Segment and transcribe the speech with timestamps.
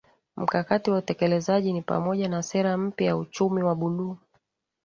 [0.37, 4.17] Mkakati wa Utekelezaji ni pamoja na Sera mpya ya Uchumi wa Buluu